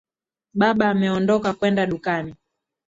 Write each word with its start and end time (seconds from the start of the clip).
Baba 0.53 0.89
ameondoka 0.89 1.53
kwenda 1.53 1.85
dukani. 1.85 2.35